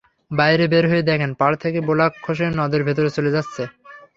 বাইরে 0.31 0.65
বের 0.67 0.85
হয়ে 0.91 1.03
দেখেন 1.03 1.31
পাড় 1.39 1.55
থেকে 1.63 1.79
ব্লক 1.87 2.13
খসে 2.23 2.45
নদের 2.59 2.81
ভেতরে 2.87 3.09
চলে 3.17 3.33
যাচ্ছে। 3.35 3.63